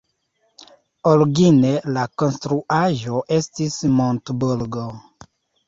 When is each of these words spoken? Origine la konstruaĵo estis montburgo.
Origine 1.11 1.73
la 1.99 2.07
konstruaĵo 2.23 3.23
estis 3.39 3.79
montburgo. 4.01 4.91